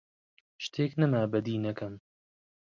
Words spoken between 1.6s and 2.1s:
نەکەم: